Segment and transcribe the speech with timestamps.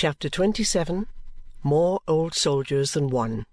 [0.00, 1.08] Chapter 27
[1.64, 3.46] More Old Soldiers Than One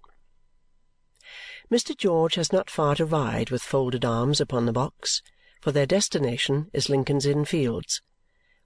[1.68, 1.96] Mr.
[1.96, 5.22] George has not far to ride with folded arms upon the box,
[5.60, 8.00] for their destination is Lincoln's Inn Fields.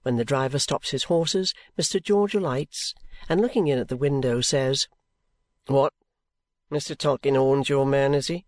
[0.03, 1.99] When the driver stops his horses, Mr.
[1.99, 2.93] George alights,
[3.27, 4.87] and looking in at the window, says,
[5.65, 5.93] "What!
[6.71, 6.95] Mr.
[6.95, 8.45] Tulkinghorn's your man, is he?"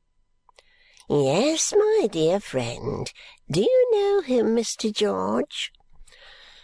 [1.09, 3.11] Yes, my dear friend.
[3.49, 4.93] Do you know him, Mr.
[4.93, 5.73] George?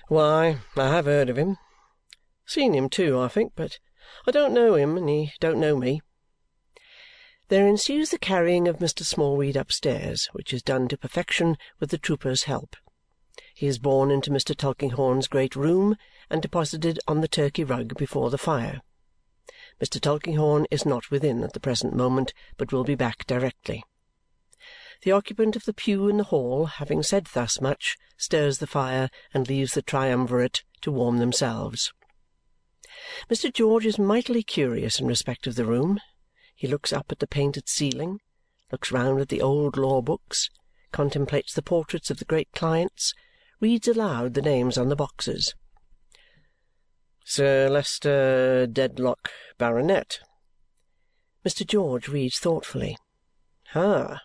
[0.08, 1.58] Why, I have heard of him.
[2.50, 3.78] Seen him too, I think, but
[4.26, 6.02] I don't know him, and he don't know me.
[7.50, 9.04] There ensues the carrying of Mr.
[9.04, 12.76] Smallweed upstairs, which is done to perfection with the trooper's help.
[13.54, 14.58] He is borne into Mr.
[14.58, 15.96] Tulkinghorn's great room
[16.28, 18.82] and deposited on the Turkey rug before the fire.
[19.80, 20.02] Mr.
[20.02, 23.84] Tulkinghorn is not within at the present moment, but will be back directly.
[25.04, 29.12] The occupant of the pew in the hall, having said thus much, stirs the fire
[29.36, 31.94] and leaves the triumvirate to warm themselves.
[33.30, 33.54] Mr.
[33.54, 36.00] George is mightily curious in respect of the room.
[36.56, 38.20] He looks up at the painted ceiling,
[38.72, 40.50] looks round at the old law books,
[40.92, 43.14] contemplates the portraits of the great clients,
[43.60, 45.54] reads aloud the names on the boxes.
[47.24, 50.20] Sir Leicester Dedlock, Baronet.
[51.46, 51.66] Mr.
[51.66, 52.98] George reads thoughtfully.
[53.76, 54.22] Ah!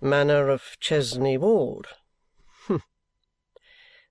[0.00, 1.88] Manor of Chesney Wold.
[2.66, 2.82] Humph!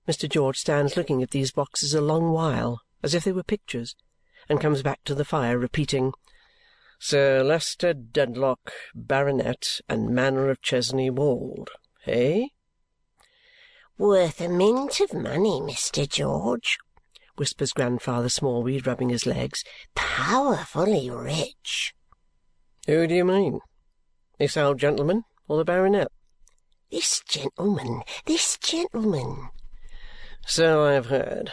[0.08, 0.28] Mr.
[0.28, 3.96] George stands looking at these boxes a long while, as if they were pictures,
[4.48, 6.12] and comes back to the fire, repeating,
[6.98, 11.70] Sir Leicester Dedlock, Baronet, and Manor of Chesney Wold.
[12.06, 12.46] Eh?
[13.98, 16.08] Worth a mint of money, Mr.
[16.08, 16.78] George,
[17.36, 19.64] whispers Grandfather Smallweed, rubbing his legs.
[19.96, 21.92] Powerfully rich.
[22.86, 23.60] Who do you mean?
[24.38, 26.08] This old gentleman or the baronet?
[26.90, 29.48] This gentleman, this gentleman.
[30.46, 31.52] So I have heard,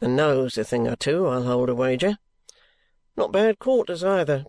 [0.00, 2.18] and knows a thing or two, I'll hold a wager.
[3.16, 4.44] Not bad quarters either,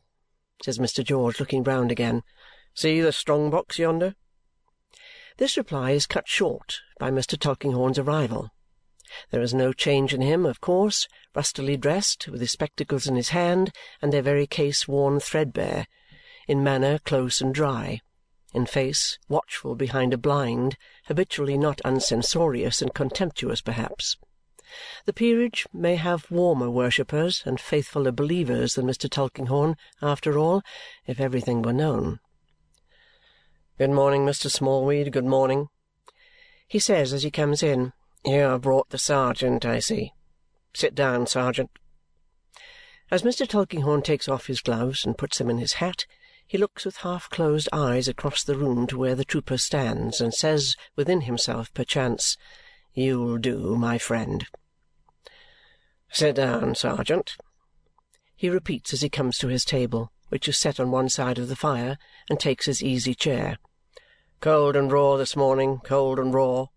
[0.64, 1.04] says Mr.
[1.04, 2.24] George, looking round again.
[2.74, 4.16] See the strong box yonder?
[5.38, 7.38] This reply is cut short by Mr.
[7.38, 8.50] Tulkinghorn's arrival.
[9.30, 13.30] There is no change in him, of course, rustily dressed, with his spectacles in his
[13.30, 15.86] hand, and their very case worn threadbare,
[16.48, 18.02] in manner close and dry,
[18.54, 24.18] in face watchful behind a blind, habitually not uncensorious and contemptuous perhaps.
[25.06, 29.10] The peerage may have warmer worshippers and faithfuller believers than Mr.
[29.10, 30.64] Tulkinghorn, after all,
[31.06, 32.20] if everything were known.
[33.78, 34.50] Good morning, Mr.
[34.50, 35.68] Smallweed, good morning,
[36.68, 37.94] he says as he comes in.
[38.26, 40.14] You have brought the sergeant, I see.
[40.74, 41.70] Sit down, sergeant.
[43.12, 43.48] As Mr.
[43.48, 46.06] Tulkinghorn takes off his gloves and puts them in his hat,
[46.48, 50.76] he looks with half-closed eyes across the room to where the trooper stands and says
[50.96, 52.38] within himself, perchance,
[52.94, 54.48] You'll do, my friend.
[56.16, 57.36] Sit down, sergeant,
[58.38, 61.50] he repeats as he comes to his table, which is set on one side of
[61.50, 61.98] the fire,
[62.30, 63.58] and takes his easy chair.
[64.40, 66.68] Cold and raw this morning, cold and raw.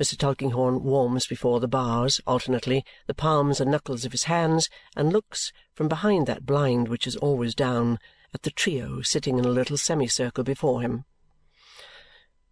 [0.00, 0.16] Mr.
[0.16, 5.52] Tulkinghorn warms before the bars, alternately, the palms and knuckles of his hands, and looks,
[5.74, 7.98] from behind that blind which is always down,
[8.32, 11.04] at the trio sitting in a little semicircle before him.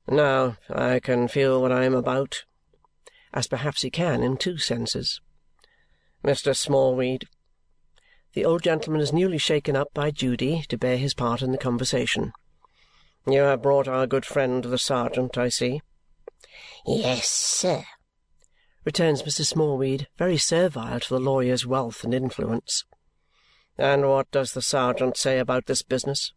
[0.07, 2.45] Now I can feel what I am about,
[3.33, 5.23] as perhaps he can in two senses.
[6.25, 6.55] Mr.
[6.55, 7.29] Smallweed.
[8.35, 11.59] The old gentleman is newly shaken up by Judy to bear his part in the
[11.59, 12.33] conversation.
[13.27, 15.83] You have brought our good friend the sergeant, I see.
[16.87, 17.85] Yes, sir,
[18.85, 19.45] returns Mr.
[19.45, 22.85] Smallweed, very servile to the lawyer's wealth and influence.
[23.77, 26.33] And what does the sergeant say about this business?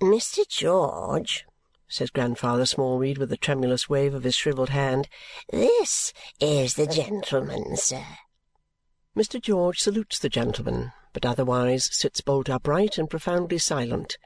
[0.00, 0.46] Mr.
[0.48, 1.44] George,
[1.90, 5.08] says Grandfather Smallweed with a tremulous wave of his shrivelled hand,
[5.50, 8.04] this is the gentleman, sir.
[9.16, 9.42] Mr.
[9.42, 14.16] George salutes the gentleman, but otherwise sits bolt upright and profoundly silent,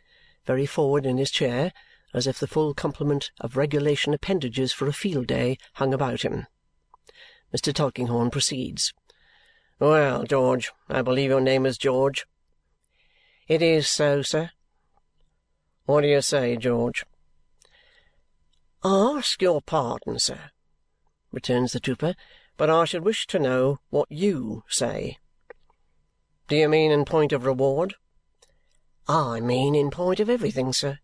[0.44, 1.72] very forward in his chair,
[2.12, 6.46] as if the full complement of regulation appendages for a field-day hung about him.
[7.56, 7.72] Mr.
[7.72, 8.92] Tulkinghorn proceeds.
[9.81, 12.26] Well, George, I believe your name is George.
[13.49, 14.50] It is so, sir.
[15.87, 17.05] What do you say, George?
[18.86, 20.50] Ask your pardon, sir,
[21.32, 22.14] returns the trooper,
[22.58, 25.16] but I should wish to know what YOU say.
[26.48, 27.94] Do you mean in point of reward?
[29.08, 30.98] I mean in point of everything, sir.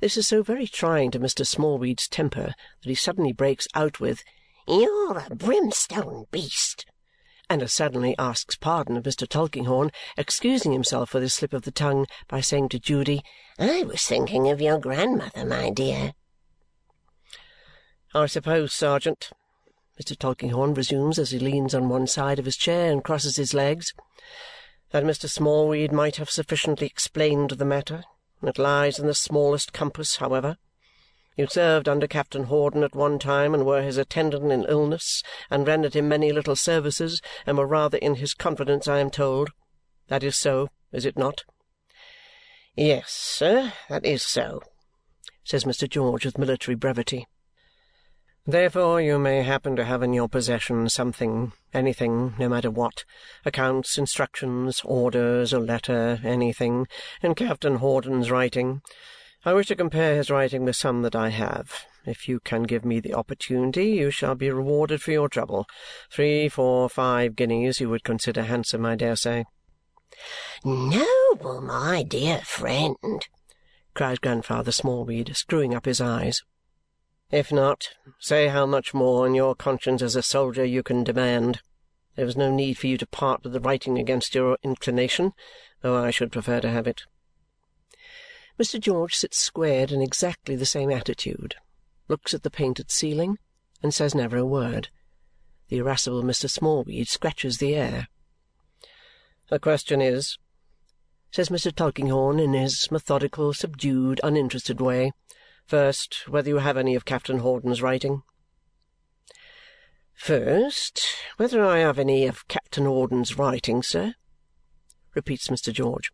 [0.00, 1.46] This is so very trying to Mr.
[1.46, 4.22] Smallweed's temper that he suddenly breaks out with,
[4.68, 6.84] You're a brimstone beast!
[7.48, 9.26] and as suddenly asks pardon of Mr.
[9.26, 13.22] Tulkinghorn, excusing himself for this slip of the tongue by saying to Judy,
[13.58, 16.12] I was thinking of your grandmother, my dear.
[18.14, 19.30] I suppose, sergeant,
[19.98, 20.18] Mr.
[20.18, 23.94] Tulkinghorn resumes as he leans on one side of his chair and crosses his legs,
[24.90, 25.30] that Mr.
[25.30, 28.04] Smallweed might have sufficiently explained the matter.
[28.42, 30.58] It lies in the smallest compass, however.
[31.38, 35.66] You served under Captain Hawdon at one time, and were his attendant in illness, and
[35.66, 39.52] rendered him many little services, and were rather in his confidence, I am told.
[40.08, 41.44] That is so, is it not?"
[42.76, 44.60] "Yes, sir, that is so,"
[45.44, 45.88] says Mr.
[45.88, 47.26] George with military brevity.
[48.44, 53.04] Therefore you may happen to have in your possession something, anything, no matter what,
[53.44, 56.88] accounts, instructions, orders, a letter, anything,
[57.22, 58.82] in Captain Hawdon's writing.
[59.44, 61.86] I wish to compare his writing with some that I have.
[62.04, 65.66] If you can give me the opportunity, you shall be rewarded for your trouble.
[66.10, 69.44] Three, four, five guineas you would consider handsome, I dare say.
[70.64, 73.24] Noble, my dear friend!
[73.94, 76.42] cries Grandfather Smallweed, screwing up his eyes.
[77.32, 77.88] If not,
[78.18, 81.62] say how much more in your conscience as a soldier you can demand.
[82.14, 85.32] There is no need for you to part with the writing against your inclination,
[85.80, 87.04] though I should prefer to have it.
[88.60, 88.78] Mr.
[88.78, 91.54] George sits squared in exactly the same attitude,
[92.06, 93.38] looks at the painted ceiling,
[93.82, 94.90] and says never a word.
[95.68, 96.50] The irascible Mr.
[96.50, 98.08] Smallweed scratches the air.
[99.48, 100.36] "The question is,"
[101.30, 101.74] says Mr.
[101.74, 105.12] Tulkinghorn in his methodical, subdued, uninterested way,
[105.72, 108.24] First, whether you have any of Captain Hawdon's writing."
[110.12, 111.00] "First,
[111.38, 114.16] whether I have any of Captain Hawdon's writing, sir?"
[115.14, 115.72] repeats Mr.
[115.72, 116.12] George.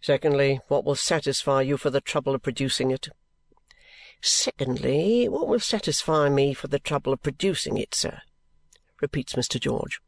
[0.00, 3.08] Secondly, what will satisfy you for the trouble of producing it?"
[4.22, 8.20] "Secondly, what will satisfy me for the trouble of producing it, sir?"
[9.00, 9.58] repeats Mr.
[9.58, 10.00] George.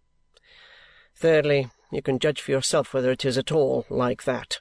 [1.16, 4.60] Thirdly, you can judge for yourself whether it is at all like that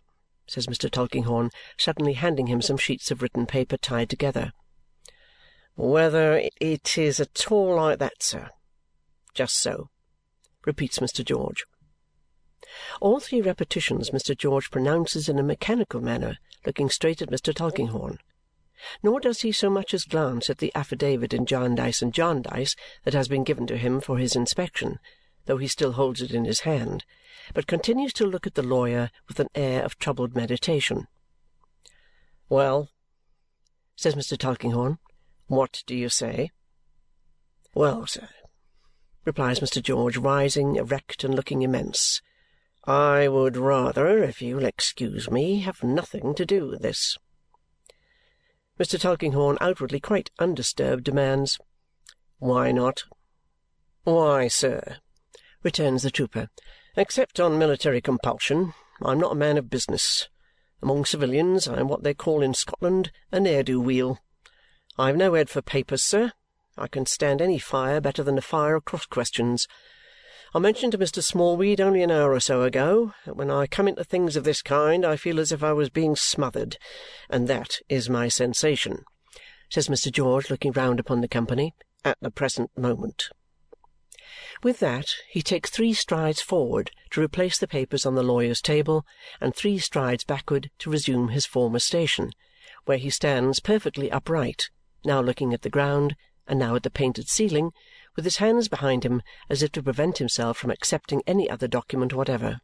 [0.52, 0.92] says Mr.
[0.92, 4.52] Tulkinghorn, suddenly handing him some sheets of written paper tied together.
[5.76, 8.50] Whether it is at all like that, sir.
[9.34, 9.90] Just so,
[10.66, 11.24] repeats Mr.
[11.24, 11.64] George.
[13.00, 14.38] All three repetitions Mr.
[14.38, 17.56] George pronounces in a mechanical manner, looking straight at Mr.
[17.56, 18.20] Tulkinghorn.
[19.02, 22.76] Nor does he so much as glance at the affidavit in Jarndyce and Jarndyce
[23.06, 25.00] that has been given to him for his inspection,
[25.46, 27.04] though he still holds it in his hand,
[27.54, 31.08] but continues to look at the lawyer with an air of troubled meditation.
[32.50, 32.90] "Well,"
[33.96, 34.38] says Mr.
[34.38, 35.00] Tulkinghorn,
[35.48, 36.52] "what do you say?"
[37.74, 38.30] "Well, sir,"
[39.26, 39.82] replies Mr.
[39.82, 42.22] George, rising erect and looking immense,
[42.86, 47.18] "I would rather, if you'll excuse me, have nothing to do with this."
[48.80, 49.00] Mr.
[49.00, 51.60] Tulkinghorn, outwardly quite undisturbed, demands,
[52.40, 53.04] "Why not?"
[54.04, 55.00] "Why, sir,"
[55.64, 56.50] returns the trooper,
[56.98, 60.28] Except on military compulsion, I am not a man of business.
[60.82, 64.20] Among civilians I am what they call in Scotland a ne'er do weel.
[64.98, 66.34] I have no head for papers, sir.
[66.78, 69.70] I can stand any fire better than a fire of cross questions.
[70.54, 71.24] I mentioned to Mr.
[71.24, 74.62] Smallweed only an hour or so ago that when I come into things of this
[74.62, 76.78] kind I feel as if I was being smothered,
[77.30, 79.06] and that is my sensation,"
[79.70, 80.12] says Mr.
[80.12, 81.74] George, looking round upon the company,
[82.04, 83.30] "at the present moment.
[84.64, 89.06] With that he takes three strides forward to replace the papers on the lawyer's table
[89.40, 92.32] and three strides backward to resume his former station,
[92.86, 94.70] where he stands perfectly upright,
[95.04, 96.16] now looking at the ground
[96.46, 97.72] and now at the painted ceiling,
[98.16, 102.14] with his hands behind him as if to prevent himself from accepting any other document
[102.14, 102.62] whatever.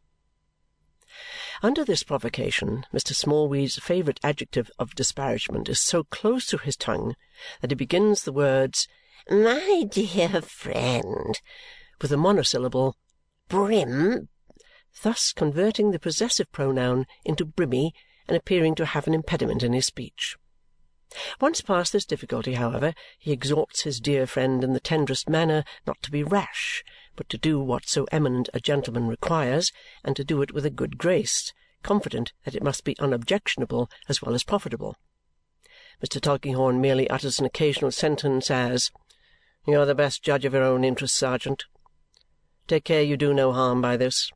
[1.64, 3.12] Under this provocation, Mr.
[3.12, 7.16] Smallweed's favourite adjective of disparagement is so close to his tongue
[7.60, 8.86] that he begins the words,
[9.28, 11.40] "My dear friend,"
[12.00, 12.96] with the monosyllable
[13.48, 14.28] "Brim,"
[15.02, 17.92] thus converting the possessive pronoun into Brimmy
[18.26, 20.36] and appearing to have an impediment in his speech.
[21.40, 26.00] Once past this difficulty, however, he exhorts his dear friend in the tenderest manner not
[26.02, 26.84] to be rash,
[27.16, 29.72] but to do what so eminent a gentleman requires,
[30.04, 31.52] and to do it with a good grace,
[31.82, 34.96] confident that it must be unobjectionable as well as profitable.
[36.04, 36.20] Mr.
[36.20, 38.90] Tulkinghorn merely utters an occasional sentence as,
[39.66, 41.64] "You are the best judge of your own interests, sergeant.
[42.68, 44.30] Take care you do no harm by this.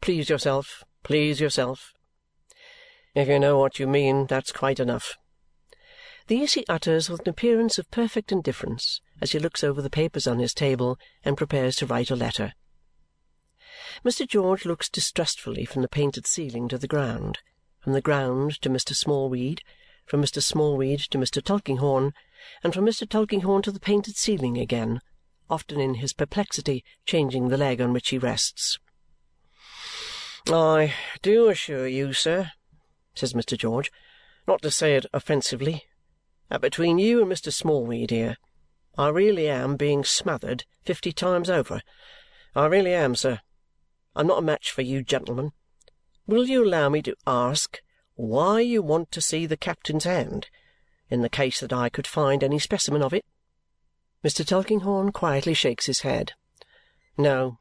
[0.00, 1.92] Please yourself, please yourself.
[3.14, 5.16] If you know what you mean, that's quite enough."
[6.26, 10.26] These he utters with an appearance of perfect indifference as he looks over the papers
[10.26, 12.54] on his table and prepares to write a letter.
[14.04, 14.26] Mr.
[14.26, 17.38] George looks distrustfully from the painted ceiling to the ground,
[17.78, 18.96] from the ground to Mr.
[18.96, 19.62] Smallweed,
[20.06, 20.42] from Mr.
[20.42, 21.40] Smallweed to Mr.
[21.40, 22.14] Tulkinghorn,
[22.64, 23.08] and from Mr.
[23.08, 25.00] Tulkinghorn to the painted ceiling again
[25.50, 28.78] often in his perplexity changing the leg on which he rests.
[30.46, 32.52] "I do assure you, sir,"
[33.14, 33.56] says Mr.
[33.56, 33.90] George,
[34.46, 35.84] "not to say it offensively,
[36.48, 37.52] that between you and Mr.
[37.52, 38.36] Smallweed here,
[38.96, 41.82] I really am being smothered fifty times over.
[42.54, 43.40] I really am, sir.
[44.14, 45.52] I'm not a match for you gentlemen.
[46.26, 47.82] Will you allow me to ask
[48.14, 50.48] why you want to see the captain's hand,
[51.10, 53.24] in the case that I could find any specimen of it?"
[54.24, 54.42] Mr.
[54.44, 56.32] Tulkinghorn quietly shakes his head.
[57.18, 57.58] "No.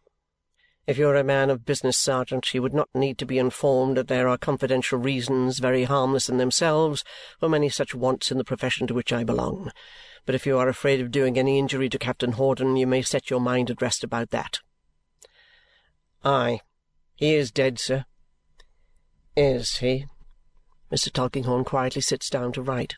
[0.87, 3.97] If you are a man of business, sergeant, you would not need to be informed
[3.97, 7.03] that there are confidential reasons, very harmless in themselves,
[7.37, 9.73] for many such wants in the profession to which I belong.
[10.25, 13.29] But if you are afraid of doing any injury to Captain Hawdon, you may set
[13.29, 14.61] your mind at rest about that."
[16.23, 16.61] "Aye.
[17.15, 18.05] He is dead, sir."
[19.35, 20.07] "Is he?"
[20.89, 21.11] Mr.
[21.11, 22.95] Tulkinghorn quietly sits down to write.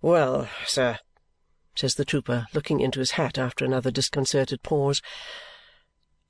[0.00, 0.98] "Well, sir,"
[1.74, 5.00] says the trooper, looking into his hat after another disconcerted pause,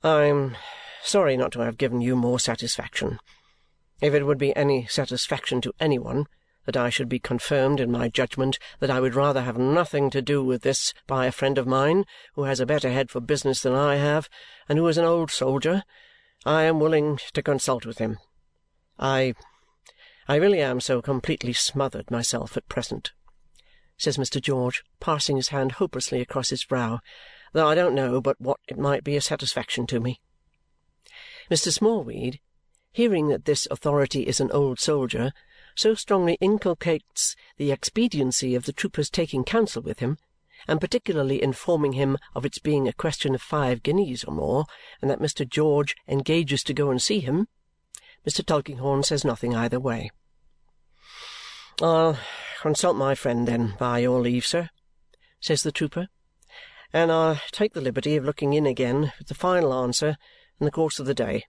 [0.03, 0.55] "I'm
[1.03, 3.19] sorry not to have given you more satisfaction.
[4.01, 6.27] If it would be any satisfaction to any one
[6.65, 10.21] that I should be confirmed in my judgment that I would rather have nothing to
[10.21, 13.61] do with this by a friend of mine who has a better head for business
[13.61, 14.29] than I have
[14.69, 15.83] and who is an old soldier,
[16.45, 18.19] I am willing to consult with him.
[18.97, 19.33] I
[20.27, 23.11] I really am so completely smothered myself at present,"
[24.03, 24.41] says Mr.
[24.41, 26.99] George, passing his hand hopelessly across his brow,
[27.53, 30.19] though I don't know but what it might be a satisfaction to me."
[31.49, 31.71] Mr.
[31.71, 32.39] Smallweed,
[32.91, 35.31] hearing that this authority is an old soldier
[35.75, 40.17] so strongly inculcates the expediency of the trooper's taking counsel with him,
[40.67, 44.65] and particularly informing him of its being a question of five guineas or more,
[45.01, 45.47] and that Mr.
[45.47, 47.47] George engages to go and see him,
[48.27, 48.45] Mr.
[48.45, 50.11] Tulkinghorn says nothing either way.
[51.81, 52.19] "I'll
[52.61, 54.69] consult my friend, then, by your leave, sir,"
[55.39, 56.07] says the trooper,
[56.93, 60.17] "and I'll take the liberty of looking in again with the final answer
[60.59, 61.45] in the course of the day.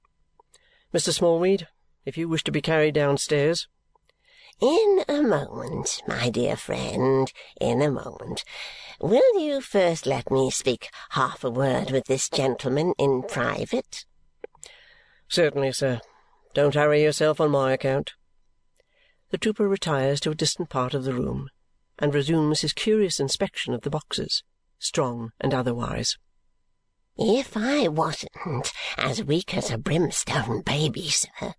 [0.95, 1.13] Mr.
[1.13, 1.69] Smallweed,
[2.05, 3.69] if you wish to be carried downstairs.
[4.61, 8.45] In a moment, my dear friend, in a moment.
[9.01, 14.07] Will you first let me speak half a word with this gentleman in private?"
[15.29, 16.01] "Certainly, sir.
[16.55, 18.15] Don't hurry yourself on my account."
[19.35, 21.51] The trooper retires to a distant part of the room
[21.99, 24.45] and resumes his curious inspection of the boxes,
[24.79, 26.17] strong and otherwise.
[27.19, 31.55] "If I wasn't as weak as a brimstone baby, sir,"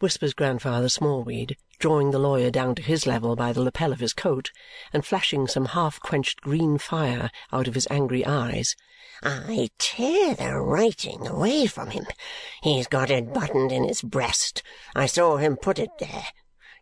[0.00, 4.12] whispers Grandfather Smallweed drawing the lawyer down to his level by the lapel of his
[4.12, 4.50] coat
[4.92, 8.76] and flashing some half-quenched green fire out of his angry eyes.
[9.22, 12.06] "I'd tear the writing away from him.
[12.62, 14.62] He's got it buttoned in his breast.
[14.94, 16.26] I saw him put it there.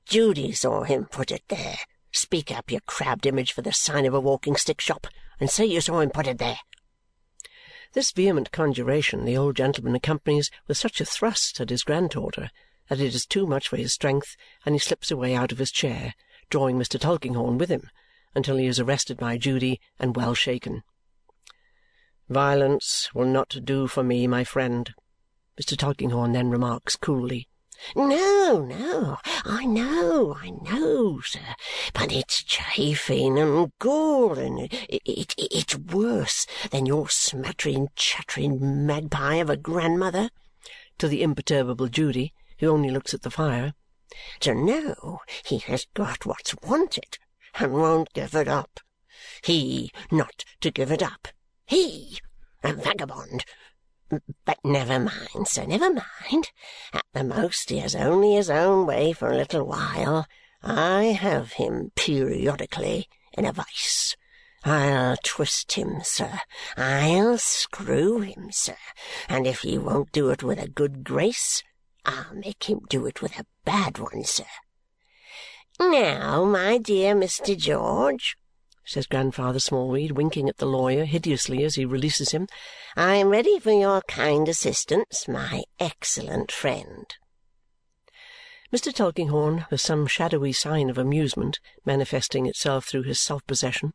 [0.09, 1.77] Judy saw him put it there.
[2.13, 5.07] Speak up, you crabbed image for the sign of a walking-stick shop,
[5.39, 6.61] and say you saw him put it there!"
[7.93, 12.51] This vehement conjuration the old gentleman accompanies with such a thrust at his granddaughter
[12.89, 14.35] that it is too much for his strength,
[14.65, 16.15] and he slips away out of his chair,
[16.49, 16.99] drawing Mr.
[16.99, 17.91] Tulkinghorn with him,
[18.35, 20.85] until he is arrested by Judy and well shaken.
[22.31, 24.95] "Violence will not do for me, my friend,"
[25.61, 25.77] Mr.
[25.77, 27.47] Tulkinghorn then remarks coolly.
[27.95, 31.55] "No, no, I know, I know, sir,
[31.95, 34.69] but it's chafing and galling.
[34.73, 40.31] It's worse than your smattering, chattering magpie of a grandmother,"
[40.99, 43.75] to the imperturbable Judy who only looks at the fire,
[44.41, 47.19] "to know he has got what's wanted
[47.55, 48.81] and won't give it up.
[49.45, 51.29] He not to give it up.
[51.65, 52.19] He,
[52.65, 53.45] a vagabond!
[54.11, 56.51] But never mind, sir, never mind.
[56.93, 60.27] At the most he has only his own way for a little while.
[60.63, 64.17] I have him periodically in a vice.
[64.65, 66.41] I'll twist him, sir.
[66.77, 68.77] I'll screw him, sir.
[69.29, 71.63] And if he won't do it with a good grace,
[72.05, 74.47] I'll make him do it with a bad one, sir.
[75.79, 77.57] Now, my dear Mr.
[77.57, 78.37] George,"
[78.89, 82.49] says Grandfather Smallweed, winking at the lawyer hideously as he releases him,
[82.97, 87.07] "I am ready for your kind assistance, my excellent friend."
[88.73, 88.93] Mr.
[88.93, 93.93] Tulkinghorn, with some shadowy sign of amusement manifesting itself through his self-possession,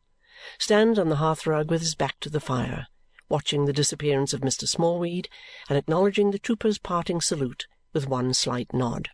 [0.58, 2.86] stands on the hearth-rug with his back to the fire,
[3.28, 4.68] watching the disappearance of Mr.
[4.68, 5.28] Smallweed
[5.68, 9.10] and acknowledging the trooper's parting salute with one slight nod.